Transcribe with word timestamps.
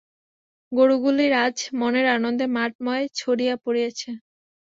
গোরুগুলি 0.71 1.25
আজ 1.37 1.57
মনের 1.79 2.07
আনন্দে 2.15 2.45
মাঠ-ময় 2.55 3.03
ছড়াইয়া 3.15 3.55
পড়িয়াছে। 3.63 4.09